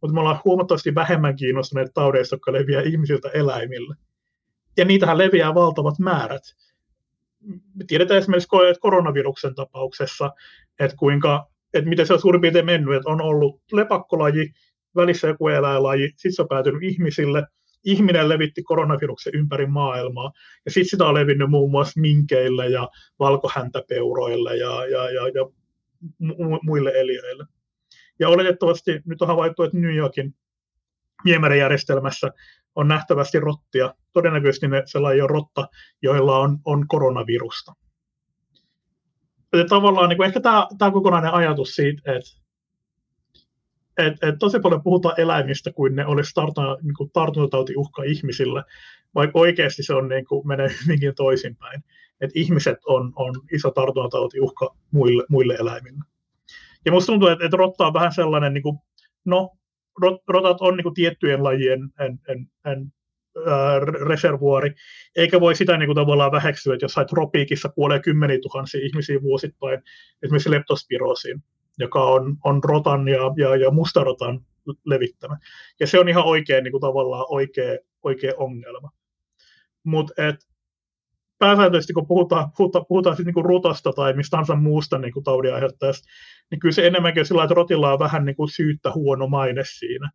[0.03, 3.95] mutta me ollaan huomattavasti vähemmän kiinnostuneet taudeista, jotka leviää ihmisiltä eläimille.
[4.77, 6.43] Ja niitähän leviää valtavat määrät.
[7.75, 10.31] Me tiedetään esimerkiksi koronaviruksen tapauksessa,
[10.81, 14.53] että kuinka että miten se on suurin piirtein mennyt, että on ollut lepakkolaji,
[14.97, 17.47] välissä joku eläinlaji, sitten se on päätynyt ihmisille,
[17.85, 20.33] ihminen levitti koronaviruksen ympäri maailmaa,
[20.65, 25.51] ja sitten sitä on levinnyt muun muassa minkeillä ja valkohäntäpeuroille ja, ja, ja, ja
[26.63, 27.45] muille eliöille.
[28.19, 30.35] Ja oletettavasti nyt on havaittu, että New Yorkin
[31.25, 32.31] viemärijärjestelmässä
[32.75, 33.95] on nähtävästi rottia.
[34.13, 35.69] Todennäköisesti ne sellainen on rotta,
[36.03, 37.73] joilla on, on koronavirusta.
[39.53, 42.45] Ja tavallaan niin kuin ehkä tämä, tämä kokonainen ajatus siitä, että
[43.99, 46.33] et, et tosi paljon puhutaan eläimistä kuin ne olisi
[46.83, 48.65] niin tartuntatautiuhka ihmisille,
[49.15, 51.85] vaikka oikeasti se on, niin kuin, menee hyvinkin toisinpäin.
[52.21, 56.05] Että ihmiset on, on iso tartuntatautiuhka muille, muille eläimille.
[56.85, 58.79] Ja musta tuntuu, että, että rotta on vähän sellainen, niin kuin,
[59.25, 59.51] no,
[60.29, 62.93] rotat on niin kuin tiettyjen lajien en, en, en,
[63.47, 64.75] ää, reservuori,
[65.17, 69.83] eikä voi sitä niin kuin tavallaan väheksyä, että jossain tropiikissa kuolee kymmeniä tuhansia ihmisiä vuosittain,
[70.23, 71.43] esimerkiksi leptospiroosiin,
[71.79, 74.41] joka on, on rotan ja, ja, ja mustarotan
[74.85, 75.39] levittämä.
[75.81, 78.91] Ja se on ihan oikein niin kuin tavallaan oikea, oikea ongelma.
[79.85, 80.15] Mutta
[81.39, 85.55] pääsääntöisesti kun puhutaan, puhutaan, puhutaan sitten niin rutasta tai mistä tahansa muusta niin kuin taudin
[85.55, 86.09] aiheuttajasta,
[86.51, 90.11] niin kyllä se enemmänkin sillä että rotilla on vähän niin kuin syyttä huono maine siinä.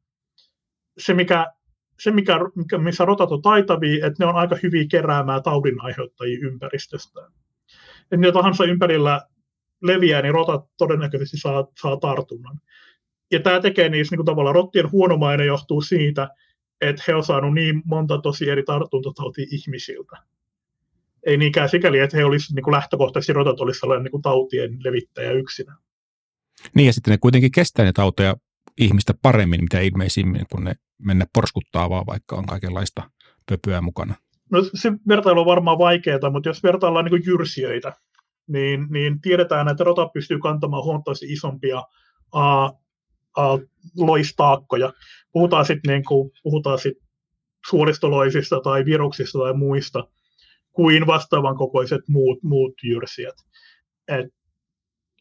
[0.98, 1.48] Se, mikä,
[2.00, 6.48] se mikä, mikä, missä rotat on taitavia, että ne on aika hyviä keräämään taudin aiheuttajia
[6.48, 7.32] ympäristöstään.
[8.02, 9.22] Että mitä tahansa ympärillä
[9.82, 12.60] leviää, niin rotat todennäköisesti saa, saa tartunnan.
[13.32, 16.30] Ja tämä tekee niistä niin kuin tavallaan rottien huono maine johtuu siitä,
[16.82, 20.18] että he on saanut niin monta tosi eri tartuntatautia ihmisiltä
[21.26, 24.78] ei niinkään sikäli, että he olisivat niin kuin lähtökohtaisesti rotat olisivat sellainen niin kuin tautien
[24.84, 25.76] levittäjä yksinä.
[26.76, 28.36] Niin ja sitten ne kuitenkin kestää ne tauteja
[28.78, 33.10] ihmistä paremmin, mitä ilmeisimmin, kun ne mennä porskuttaa vaan, vaikka on kaikenlaista
[33.50, 34.16] pöpöä mukana.
[34.52, 37.94] No se vertailu on varmaan vaikeaa, mutta jos vertaillaan niin jyrsijöitä,
[38.48, 41.84] niin, niin tiedetään, että rota pystyy kantamaan huomattavasti isompia
[42.32, 42.66] a,
[43.36, 43.58] a,
[43.98, 44.94] loistaakkoja.
[45.32, 46.98] Puhutaan sitten niin kuin, puhutaan sit
[47.70, 50.04] suoristoloisista tai viruksista tai muista–
[50.80, 53.36] kuin vastaavan kokoiset muut, muut jyrsijät.
[54.08, 54.26] Et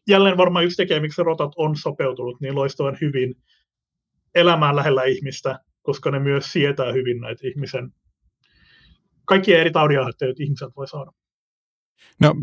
[0.07, 3.35] jälleen varmaan yksi tekee, miksi rotat on sopeutunut niin loistavan hyvin
[4.35, 7.91] elämään lähellä ihmistä, koska ne myös sietää hyvin näitä ihmisen
[9.25, 11.11] kaikkia eri taudinaiheuttajia, joita ihmiset voi saada.
[12.21, 12.35] No,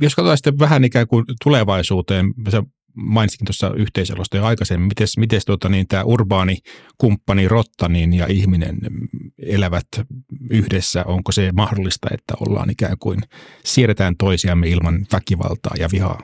[0.00, 2.62] jos katsotaan sitten vähän ikään kuin tulevaisuuteen, sä
[2.94, 6.58] mainitsin tuossa yhteiselosta jo aikaisemmin, miten, miten tuota, niin tämä urbaani
[6.98, 8.78] kumppani Rotta niin, ja ihminen
[9.38, 9.86] elävät
[10.50, 13.18] yhdessä, onko se mahdollista, että ollaan ikään kuin
[13.64, 16.22] siirretään toisiamme ilman väkivaltaa ja vihaa?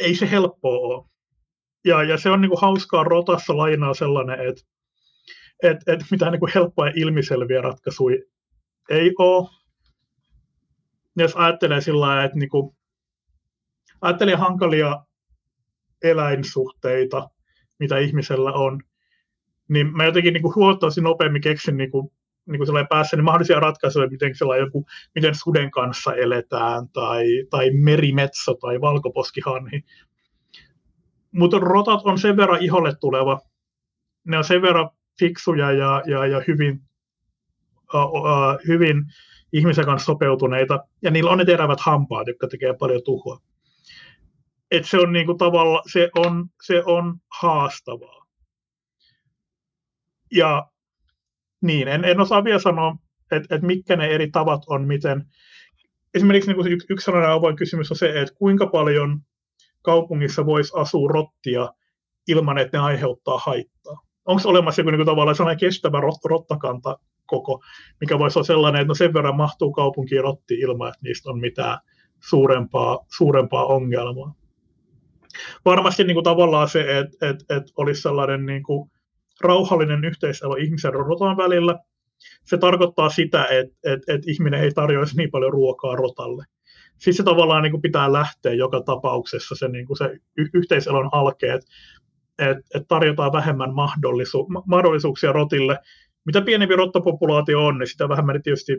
[0.00, 1.08] Ei se helppoa ole.
[1.84, 4.62] Ja, ja se on niin kuin hauskaa Rotassa lainaa sellainen, että
[5.62, 8.18] et, et mitään niin kuin helppoa ja ilmiselviä ratkaisuja
[8.90, 9.48] ei ole.
[11.16, 12.76] Jos ajattelee sillä lailla, että niin kuin,
[14.00, 15.04] ajattelee hankalia
[16.02, 17.30] eläinsuhteita,
[17.78, 18.82] mitä ihmisellä on,
[19.68, 22.12] niin mä jotenkin niin kuin huomattavasti nopeammin keksin niin kuin,
[22.46, 27.70] niin kuin sellainen päässä niin mahdollisia ratkaisuja, miten, joku, miten suden kanssa eletään, tai, tai
[27.70, 29.84] merimetso tai valkoposkihanhi.
[31.32, 33.40] Mutta rotat on sen verran iholle tuleva,
[34.24, 36.80] ne on sen verran fiksuja ja, ja, ja hyvin,
[37.94, 39.04] uh, uh, hyvin
[39.52, 43.51] ihmisen kanssa sopeutuneita, ja niillä on ne terävät hampaat, jotka tekee paljon tuhoa
[44.72, 48.26] että se on niin kuin tavalla, se on, se on haastavaa.
[50.34, 50.68] Ja
[51.62, 52.96] niin, en, en osaa vielä sanoa,
[53.32, 55.24] että, että mitkä ne eri tavat on, miten.
[56.14, 59.20] Esimerkiksi niin kuin yksi, yksi sellainen avoin kysymys on se, että kuinka paljon
[59.82, 61.72] kaupungissa voisi asua rottia
[62.28, 63.98] ilman, että ne aiheuttaa haittaa.
[64.24, 67.62] Onko olemassa joku niin kuin, tavallaan sellainen kestävä rot, rottakanta koko,
[68.00, 71.40] mikä voisi olla sellainen, että no sen verran mahtuu kaupunkiin rotti ilman, että niistä on
[71.40, 71.78] mitään
[72.20, 74.41] suurempaa, suurempaa ongelmaa
[75.64, 78.90] varmasti niin kuin tavallaan se, että et, et olisi sellainen niin kuin
[79.40, 81.78] rauhallinen yhteiselo ihmisen rotan välillä.
[82.44, 86.44] Se tarkoittaa sitä, että et, et ihminen ei tarjoaisi niin paljon ruokaa rotalle.
[86.98, 91.08] Siis se tavallaan niin kuin pitää lähteä joka tapauksessa se, niin kuin se y- yhteiselon
[91.12, 91.62] alkeet,
[92.38, 95.78] että et tarjotaan vähemmän mahdollisu- mahdollisuuksia rotille.
[96.26, 98.72] Mitä pienempi rottapopulaatio on, niin sitä vähemmän tietysti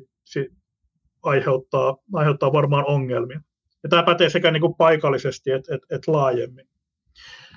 [1.23, 3.41] aiheuttaa, aiheuttaa varmaan ongelmia.
[3.83, 6.65] Ja tämä pätee sekä niin kuin paikallisesti että, että, että laajemmin.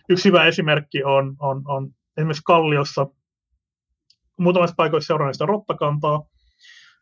[0.09, 3.07] Yksi hyvä esimerkki on, on, on esimerkiksi Kalliossa
[4.39, 6.23] muutamassa paikoissa seuraan sitä rottakantaa.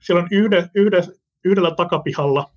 [0.01, 1.03] Siellä on yhde, yhde,
[1.45, 2.51] yhdellä takapihalla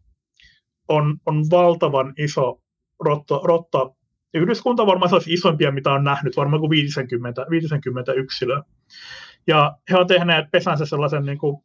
[0.87, 2.61] on, on valtavan iso
[2.99, 3.95] rotta, rotta
[4.33, 8.63] yhdyskunta, varmaan sellaisia isompia, mitä on nähnyt, varmaan kuin 50, 50 yksilöä.
[9.47, 11.63] Ja he ovat tehneet pesänsä sellaisen niin kuin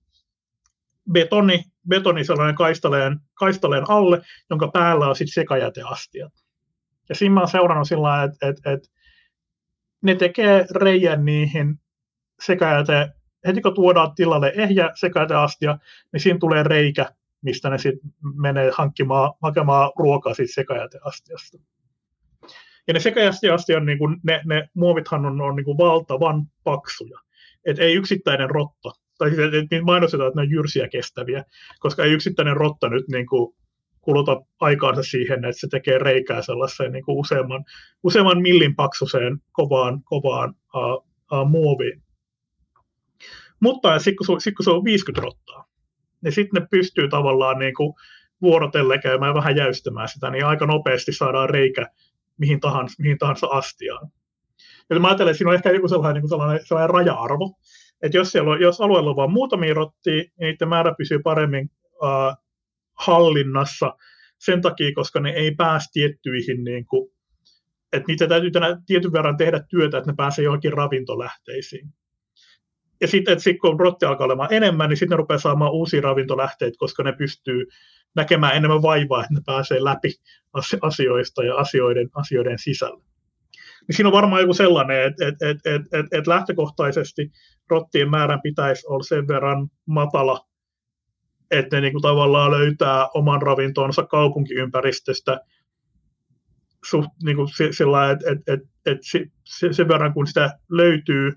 [1.12, 6.32] betoni, betoni sellainen kaistaleen, kaistaleen alle, jonka päällä on sitten sekajäteastiat.
[7.08, 8.90] Ja siinä mä oon seurannut sillä että et, et,
[10.02, 11.80] ne tekee reijän niihin
[12.42, 13.08] sekajäte,
[13.46, 15.78] heti kun tuodaan tilalle ehjä sekajäteastia,
[16.12, 17.06] niin siinä tulee reikä,
[17.42, 21.58] mistä ne sitten menee hankkimaan, hakemaan ruokaa siitä sekajäteastiasta.
[22.86, 27.18] Ja ne sekajäteastian, niin kuin, ne, ne muovithan on, on niin kuin valtavan paksuja.
[27.64, 28.90] Et ei yksittäinen rotta,
[29.22, 31.44] tai siis, että et mainostetaan, että ne on jyrsiä kestäviä,
[31.80, 33.54] koska ei yksittäinen rotta nyt niin kuin,
[34.00, 37.64] kuluta aikaansa siihen, että se tekee reikää sellaiseen niin kuin useamman,
[38.02, 42.02] useamman millin paksuseen kovaan, kovaan uh, uh, muoviin.
[43.61, 45.64] Mutta sitten kun, sit, kun se on 50 rottaa,
[46.22, 47.94] niin sitten ne pystyy tavallaan niin kuin
[48.40, 51.87] vuorotellen käymään vähän jäystämään sitä, niin aika nopeasti saadaan reikä
[52.38, 54.08] mihin tahansa, mihin tahansa astiaan.
[54.90, 57.54] Ja mä ajattelen, että siinä on ehkä joku sellainen, niin sellainen, sellainen raja-arvo,
[58.02, 61.70] että jos, siellä on, jos alueella on vain muutamia rottia, niin niiden määrä pysyy paremmin
[62.02, 62.36] uh,
[62.94, 63.96] hallinnassa
[64.38, 67.12] sen takia, koska ne ei pääse tiettyihin, niin kuin,
[67.92, 71.88] että niitä täytyy tänä tietyn verran tehdä työtä, että ne pääsee johonkin ravintolähteisiin.
[73.00, 76.76] Ja sitten, sit kun rotti alkaa olemaan enemmän, niin sitten ne rupeaa saamaan uusia ravintolähteitä,
[76.78, 77.66] koska ne pystyy
[78.14, 80.14] näkemään enemmän vaivaa, että ne pääsee läpi
[80.80, 83.04] asioista ja asioiden, asioiden sisällä.
[83.88, 87.31] Niin siinä on varmaan joku sellainen, että, että, että, että, että, että lähtökohtaisesti
[87.71, 90.47] rottien määrän pitäisi olla sen verran matala,
[91.51, 95.40] että ne niin kuin tavallaan löytää oman ravintonsa kaupunkiympäristöstä
[96.85, 99.07] suht, niin kuin sillä että että että, että
[99.75, 101.33] sen verran kun sitä löytyy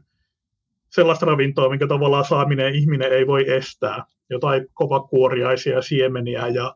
[0.90, 4.04] sellaista ravintoa, minkä tavallaan saaminen ihminen ei voi estää.
[4.30, 6.76] Jotain kovakuoriaisia siemeniä ja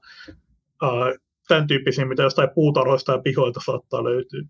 [0.81, 0.89] ää,
[1.47, 4.41] tämän tyyppisiä, mitä jostain puutarhoista ja pihoilta saattaa löytyä.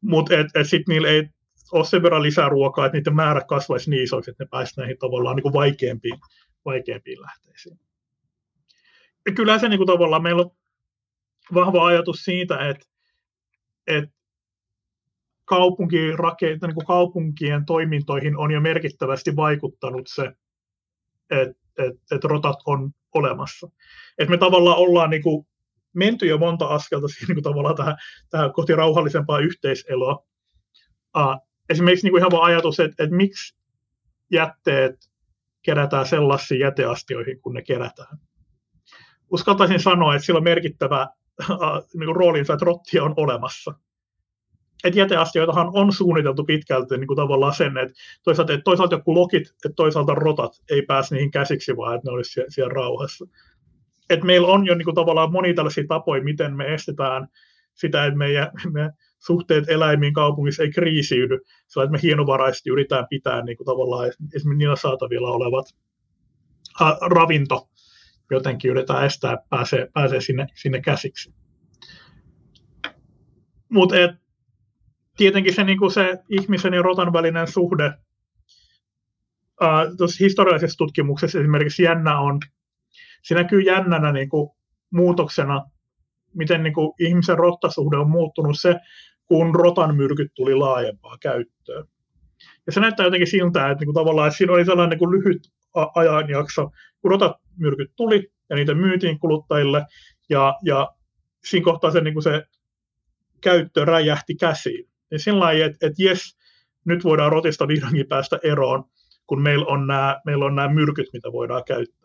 [0.00, 1.28] Mutta et, et sitten niillä ei
[1.72, 4.98] ole sen verran lisää ruokaa, että niiden määrä kasvaisi niin isoksi, että ne pääsivät näihin
[4.98, 6.18] tavallaan niin kuin vaikeampiin,
[6.64, 7.80] vaikeampiin lähteisiin.
[9.26, 10.50] Ja kyllä se niin kuin tavallaan meillä on
[11.54, 12.86] vahva ajatus siitä, että,
[13.86, 14.18] että
[15.44, 20.32] kaupunkien, niin kuin kaupunkien toimintoihin on jo merkittävästi vaikuttanut se,
[21.30, 23.68] että, että, että rotat on olemassa.
[24.18, 25.47] Että me tavallaan ollaan niin kuin
[25.94, 27.96] menty jo monta askelta siihen, niin kuin tähän,
[28.30, 30.24] tähän kohti rauhallisempaa yhteiseloa.
[31.16, 33.56] Uh, esimerkiksi niin kuin ihan vaan ajatus, että, että miksi
[34.32, 34.94] jätteet
[35.62, 38.18] kerätään sellaisiin jäteastioihin, kun ne kerätään.
[39.30, 41.08] Uskaltaisin sanoa, että sillä on merkittävä
[41.50, 41.56] uh,
[41.94, 43.74] niin roolinsa, että rottia on olemassa
[44.84, 49.48] että jäteastioitahan on suunniteltu pitkälti niin kuin tavallaan sen, että toisaalta, että toisaalta joku lokit,
[49.48, 53.24] että toisaalta rotat ei pääse niihin käsiksi, vaan että ne olisi siellä, siellä rauhassa.
[54.10, 57.28] Et meillä on jo niin tavallaan moni tällaisia tapoja, miten me estetään
[57.74, 63.42] sitä, että meidän, me suhteet eläimiin kaupungissa ei kriisiydy, sillä että me hienovaraisesti yritetään pitää
[63.42, 65.66] niin tavallaan esimerkiksi niillä saatavilla olevat
[66.80, 67.68] ä, ravinto
[68.30, 71.34] jotenkin yritetään estää, pääsee, pääsee sinne, sinne käsiksi.
[73.68, 73.96] Mutta
[75.16, 77.92] tietenkin se, niin se ihmisen ja rotan välinen suhde,
[79.62, 82.40] uh, tuossa historiallisessa tutkimuksessa esimerkiksi jännä on,
[83.22, 84.50] se näkyy jännänä niin kuin
[84.90, 85.64] muutoksena,
[86.34, 88.76] miten niin kuin ihmisen rottasuhde on muuttunut se,
[89.26, 91.84] kun rotan myrkyt tuli laajempaa käyttöön.
[92.66, 95.10] Ja se näyttää jotenkin siltä, että niin kuin tavallaan että siinä oli sellainen niin kuin
[95.10, 95.52] lyhyt
[95.94, 99.86] ajanjakso, kun rotamyrkyt tuli ja niitä myytiin kuluttajille,
[100.30, 100.88] ja, ja
[101.44, 102.44] siinä kohtaa se, niin kuin se
[103.40, 104.88] käyttö räjähti käsiin.
[105.10, 106.38] Niin sillä lailla, että, että jes,
[106.84, 108.84] nyt voidaan rotista vihdoinkin päästä eroon,
[109.26, 111.97] kun meillä on, nämä, meillä on nämä myrkyt, mitä voidaan käyttää.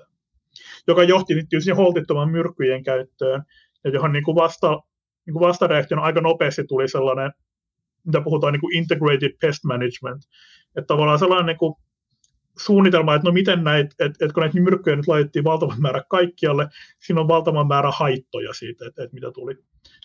[0.87, 3.43] Joka johti tietysti holtittoman myrkkyjen käyttöön,
[3.83, 4.79] ja johon niin kuin vasta,
[5.25, 7.31] niin kuin vastareaktiona aika nopeasti tuli sellainen,
[8.05, 10.23] mitä puhutaan niin kuin integrated pest management,
[10.75, 11.75] että tavallaan sellainen niin kuin
[12.59, 16.67] suunnitelma, että no miten näitä, että, että kun näitä myrkkyjä nyt laitettiin valtavan määrä kaikkialle,
[16.99, 19.55] siinä on valtavan määrä haittoja siitä, että, että mitä tuli.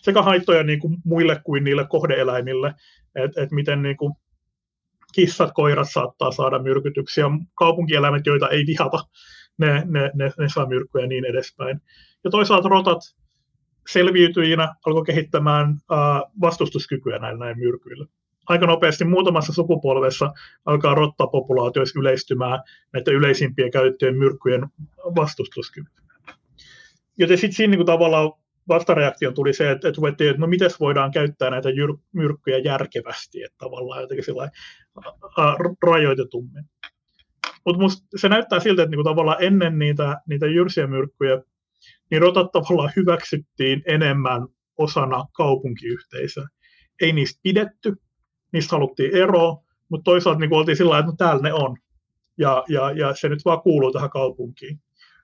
[0.01, 2.73] Sekä haittoja niin kuin muille kuin niille kohdeeläimille,
[3.15, 4.13] että, että miten niin kuin
[5.13, 8.99] kissat, koirat saattaa saada myrkytyksiä, kaupunkieläimet, joita ei vihata,
[9.59, 11.81] ne, ne, ne, ne saa myrkkyjä ja niin edespäin.
[12.23, 13.01] Ja toisaalta rotat
[13.89, 18.07] selviytyjinä alkoi kehittämään uh, vastustuskykyä näille näille myrkyille
[18.49, 20.33] aika nopeasti muutamassa sukupolvessa
[20.65, 22.59] alkaa rottapopulaatioissa yleistymään
[22.93, 24.67] näitä yleisimpien käyttöjen myrkkyjen
[25.15, 25.91] vastustuskyky.
[27.17, 28.31] Joten sitten siinä niin tavallaan
[28.67, 33.43] vastareaktio tuli se, että, että ruvettiin, että no miten voidaan käyttää näitä jyr- myrkkyjä järkevästi,
[33.43, 34.49] että tavallaan jotenkin sillä
[35.83, 36.65] rajoitetummin.
[37.65, 41.41] Mutta se näyttää siltä, että niinku tavallaan ennen niitä, niitä jyrsiä myrkkyjä,
[42.11, 46.47] niin rotat tavallaan hyväksyttiin enemmän osana kaupunkiyhteisöä.
[47.01, 47.95] Ei niistä pidetty,
[48.53, 51.77] niistä haluttiin eroa, mutta toisaalta niin oltiin sillä että no täällä ne on,
[52.37, 54.79] ja, ja, ja se nyt vaan kuuluu tähän kaupunkiin.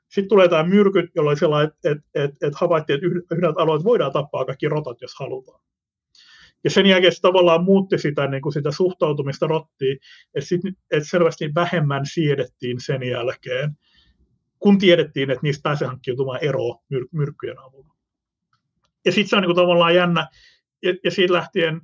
[0.09, 4.11] Sitten tulee tämä myrkyt, jolloin sellainen, että et, et, et havaittiin, että yhdeltä alueelta voidaan
[4.11, 5.61] tappaa kaikki rotat, jos halutaan.
[6.65, 9.97] Ja sen jälkeen se tavallaan muutti sitä, niin kuin sitä suhtautumista rottiin,
[10.35, 13.71] että, sit, että selvästi vähemmän siedettiin sen jälkeen,
[14.59, 17.95] kun tiedettiin, että niistä pääsee hankkiutumaan eroa myr- myrkkyjen avulla.
[19.05, 20.27] Ja sitten se on niin kuin tavallaan jännä,
[20.83, 21.81] ja, ja siitä lähtien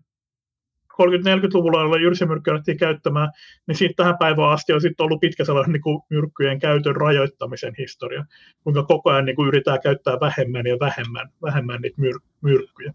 [0.94, 3.32] 30-40-luvulla, jolloin jyrsimyrkkyä alettiin käyttämään,
[3.68, 7.74] niin siitä tähän päivään asti on sitten ollut pitkä sellainen niin kuin myrkkyjen käytön rajoittamisen
[7.78, 8.26] historia,
[8.64, 12.94] kuinka koko ajan niin kuin yritetään käyttää vähemmän ja vähemmän, vähemmän niitä myr- myrkkyjä.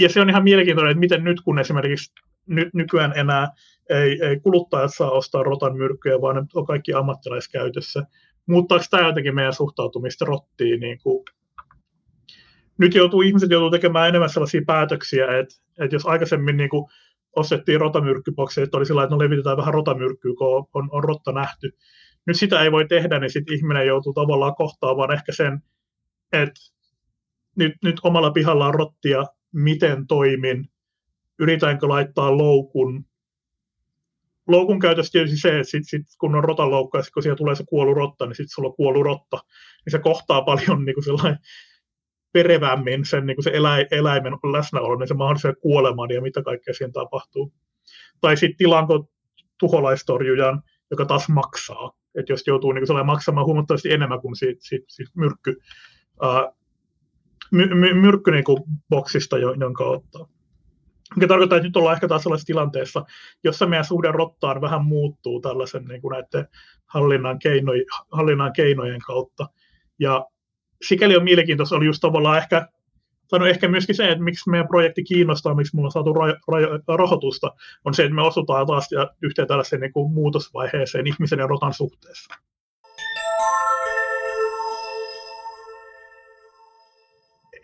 [0.00, 2.12] Ja se on ihan mielenkiintoinen, että miten nyt, kun esimerkiksi
[2.46, 3.48] nyt nykyään enää
[3.90, 8.02] ei, ei kuluttajat saa ostaa rotan myrkkyjä, vaan ne on kaikki ammattilaiskäytössä.
[8.46, 11.24] Muuttaako tämä jotenkin meidän suhtautumista rottiin niin kuin
[12.78, 16.90] nyt joutuu, ihmiset joutuu tekemään enemmän sellaisia päätöksiä, että, että jos aikaisemmin niin kuin
[17.36, 21.32] ostettiin rotamyrkkybokseja, että oli sillä että no levitetään vähän rotamyrkkyä, kun on, on, on rotta
[21.32, 21.70] nähty.
[22.26, 25.62] Nyt sitä ei voi tehdä, niin sitten ihminen joutuu tavallaan kohtaamaan ehkä sen,
[26.32, 26.60] että
[27.56, 30.68] nyt, nyt omalla pihalla on rottia, miten toimin,
[31.38, 33.04] yritänkö laittaa loukun.
[34.48, 37.36] Loukun käytössä tietysti se, että sit, sit, kun on rotan loukka, ja sit, kun siellä
[37.36, 39.36] tulee se kuollut rotta, niin sitten sulla on kuollut rotta,
[39.84, 41.38] niin se kohtaa paljon niin kuin sellainen
[42.32, 46.74] perevämmin sen, niin kuin se elä, eläimen läsnäolo, niin se mahdollisen kuoleman ja mitä kaikkea
[46.74, 47.52] siinä tapahtuu.
[48.20, 49.10] Tai sitten tilanko
[49.58, 51.92] tuholaistorjujan, joka taas maksaa.
[52.14, 55.56] Että jos joutuu niin kuin maksamaan huomattavasti enemmän kuin siitä, siitä, siitä myrkky,
[56.22, 56.52] ää,
[57.50, 60.26] my, my, myrkky niin kuin boksista, jonka ottaa.
[61.16, 63.04] Mikä tarkoittaa, että nyt ollaan ehkä taas sellaisessa tilanteessa,
[63.44, 66.48] jossa meidän suhde rottaan vähän muuttuu tällaisen niin kuin näiden
[66.86, 67.72] hallinnan, keino,
[68.12, 69.48] hallinnan keinojen kautta.
[69.98, 70.26] Ja
[70.82, 72.68] sikäli on mielenkiintoista, oli just tavallaan ehkä,
[73.28, 76.40] tai no ehkä myöskin se, että miksi meidän projekti kiinnostaa, miksi mulla on saatu ra-
[76.52, 78.88] ra- rahoitusta, on se, että me osutaan taas
[79.22, 82.34] yhteen tällaiseen niin kuin muutosvaiheeseen ihmisen ja rotan suhteessa.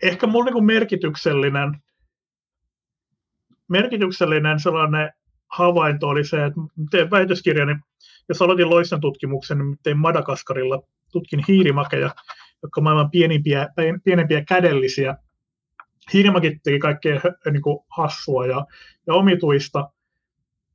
[0.01, 1.77] Ehkä mulla niin merkityksellinen,
[3.67, 5.11] merkityksellinen sellainen
[5.47, 7.75] havainto oli se, että tein väitöskirjani,
[8.29, 12.15] jos aloitin loisten tutkimuksen, niin tein Madagaskarilla, tutkin hiirimakeja,
[12.63, 13.67] jotka on maailman pienimpiä,
[14.03, 15.17] pienempiä kädellisiä.
[16.13, 18.65] Hiirimakit teki kaikkea niin kuin hassua ja,
[19.07, 19.89] ja omituista.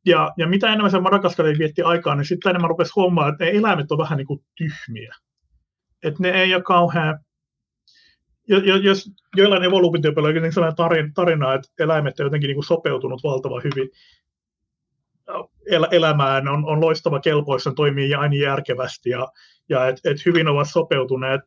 [0.07, 3.51] Ja, ja mitä enemmän se Madagaskarin vietti aikaa, niin sitten enemmän rupesi huomaamaan, että ne
[3.51, 5.15] eläimet on vähän niin kuin tyhmiä.
[6.03, 7.19] Että ne ei ole kauhean
[8.83, 13.91] jos joillain evoluutiopeilla on niin sellainen tarina, että eläimet on jotenkin niin sopeutunut valtavan hyvin
[15.91, 19.29] elämään, on, on loistava kelpoissa, toimii aina järkevästi ja,
[19.69, 21.41] ja et, et hyvin ovat sopeutuneet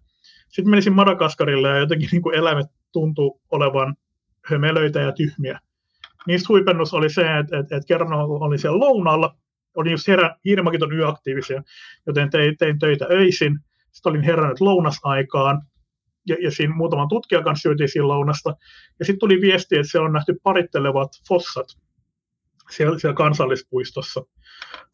[0.56, 3.96] sitten menisin Madagaskarille ja jotenkin niin eläimet tuntuu olevan
[4.46, 5.60] hömelöitä ja tyhmiä.
[6.28, 9.36] Niistä huipennus oli se, että, että, että kerran oli siellä lounaalla,
[9.76, 11.64] olin just herä, hiirimakit on yöaktiivisia,
[12.08, 13.60] joten tein, tein töitä öisin.
[13.92, 15.62] Sitten olin herännyt lounasaikaan,
[16.28, 18.56] ja, ja siinä muutaman tutkijan kanssa syötiin siinä lounasta.
[19.00, 21.68] Ja sitten tuli viesti, että siellä on nähty parittelevat fossat
[22.72, 24.26] siellä, siellä kansallispuistossa.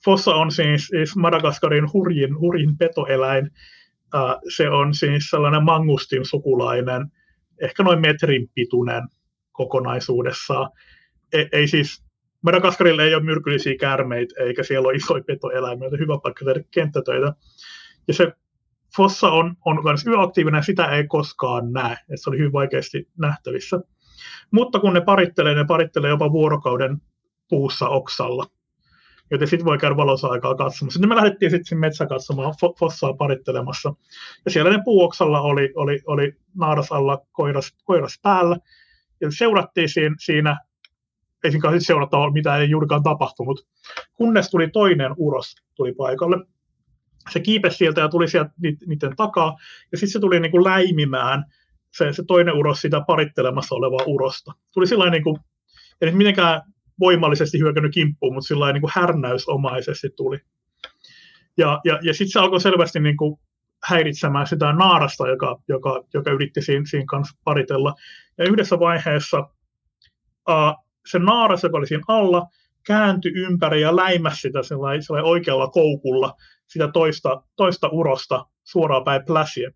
[0.05, 3.49] Fossa on siis, siis Madagaskarin hurjin, hurjin petoeläin,
[4.55, 7.11] se on siis sellainen mangustin sukulainen,
[7.61, 9.03] ehkä noin metrin pituinen
[9.51, 10.69] kokonaisuudessaan.
[11.33, 12.03] Ei, ei siis,
[12.41, 17.33] Madagaskarilla ei ole myrkyllisiä kärmeitä, eikä siellä ole isoja petoeläimiä, joten hyvä paikka tehdä kenttätöitä.
[18.07, 18.33] Ja se
[18.95, 23.79] fossa on, on myös yöaktiivinen sitä ei koskaan näe, että se oli hyvin vaikeasti nähtävissä.
[24.51, 26.97] Mutta kun ne parittelee, ne parittelee jopa vuorokauden
[27.49, 28.45] puussa oksalla
[29.31, 30.97] joten sitten voi käydä valossa-aikaa katsomassa.
[30.97, 33.93] Sitten me lähdettiin sitten metsä katsomaan fossaa parittelemassa.
[34.45, 38.57] Ja siellä ne puuoksalla oli, oli, oli naaras alla, koiras, koiras päällä.
[39.21, 40.57] Ja seurattiin siinä, siinä
[41.43, 43.67] ei siinä seurata, mitä ei juurikaan tapahtunut.
[44.13, 46.37] Kunnes tuli toinen uros tuli paikalle.
[47.29, 49.57] Se kiipesi sieltä ja tuli sieltä niiden takaa.
[49.91, 51.45] Ja sitten se tuli niin kuin läimimään
[51.91, 54.51] se, se toinen uros sitä parittelemassa olevaa urosta.
[54.73, 55.37] Tuli sillä niin kuin,
[56.01, 56.61] ei mitenkään
[56.99, 60.39] voimallisesti hyökännyt kimppuun, mutta sillä niin kuin härnäysomaisesti tuli.
[61.57, 63.39] Ja, ja, ja sitten se alkoi selvästi niin kuin
[63.83, 67.93] häiritsemään sitä naarasta, joka, joka, joka yritti siinä, siinä kanssa paritella.
[68.37, 69.39] Ja yhdessä vaiheessa
[70.49, 72.47] uh, se naaras, joka oli siinä alla,
[72.85, 76.33] kääntyi ympäri ja läimäsi sitä sellainen, sellainen oikealla koukulla
[76.73, 79.71] sitä toista, toista urosta suoraan päin pläsiä.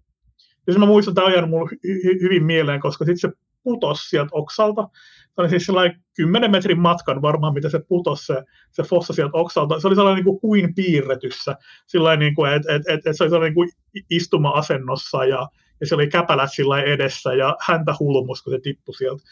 [0.68, 4.90] Ja mä muistan, tämä on mulle hy- hyvin mieleen, koska sitten se putosi sieltä oksalta
[5.36, 9.38] se oli siis sellainen 10 metrin matkan varmaan, mitä se putosi se, se fossa sieltä
[9.38, 9.80] oksalta.
[9.80, 11.56] Se oli sellainen niin kuin, piirretyssä,
[11.88, 15.88] sellainen, niin kuin, että et, et, et se oli sellainen niin kuin istuma-asennossa ja, ja
[15.88, 19.24] se oli käpälät sillä edessä ja häntä hulmus, kun se tippui sieltä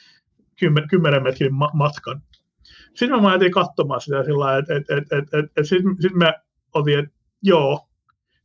[0.59, 2.21] 10, 10 metrin ma- matkan.
[2.95, 6.33] Sitten mä ajattelin katsomaan sitä sillä että et, et, et, et, et sitten sit me
[6.73, 7.11] otin, että
[7.43, 7.87] joo,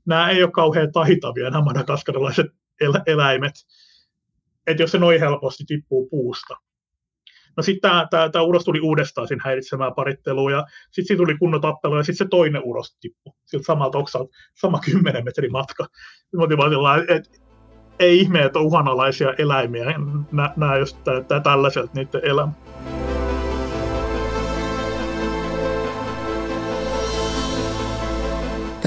[0.07, 2.47] nämä ei ole kauhean taitavia, nämä madagaskarilaiset
[2.81, 3.55] el- eläimet,
[4.67, 6.57] että jos se noin helposti tippuu puusta.
[7.57, 12.03] No sitten tämä, uros tuli uudestaan siinä häiritsemään parittelua, ja sitten tuli kunnon tappelu, ja
[12.03, 15.87] sitten se toinen uros tippui siltä samalta oksalta, sama 10 metrin matka.
[16.37, 16.47] Mä
[17.09, 17.39] että
[17.99, 19.85] ei ihme, että uhanalaisia eläimiä,
[20.57, 20.99] nämä just
[21.43, 22.53] tällaiselta niiden elämä.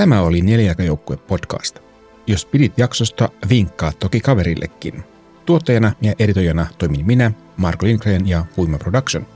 [0.02, 1.80] Tämä oli Neljäkäjoukkue podcast.
[2.28, 5.04] Jos pidit jaksosta, vinkkaa toki kaverillekin.
[5.46, 9.28] Tuottajana ja editoijana toimin minä, Marko Lindgren ja Huima Production.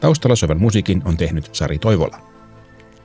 [0.00, 2.20] Taustalla soivan musiikin on tehnyt Sari Toivola.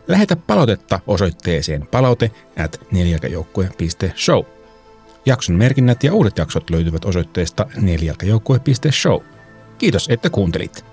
[0.07, 2.31] Lähetä palautetta osoitteeseen palaute
[2.63, 4.43] at neljäkäjoukkue.show.
[5.25, 9.19] Jakson merkinnät ja uudet jaksot löytyvät osoitteesta neljälkäjoukkue.show.
[9.77, 10.90] Kiitos, että kuuntelit.